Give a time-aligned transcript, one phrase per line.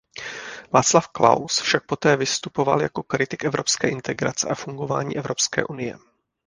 [0.73, 5.97] Václav Klaus však poté vystupoval jako kritik evropské integrace a fungování Evropské unie.